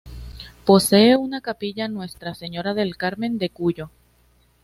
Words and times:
Posee 0.65 1.15
una 1.15 1.41
capilla, 1.41 1.87
Nuestra 1.87 2.33
Señora 2.33 2.73
del 2.73 2.97
Carmen 2.97 3.37
de 3.37 3.51
Cuyo. 3.51 3.91